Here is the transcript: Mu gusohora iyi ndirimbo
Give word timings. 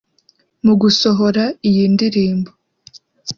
Mu 0.65 0.73
gusohora 0.81 1.43
iyi 1.69 1.83
ndirimbo 1.93 2.51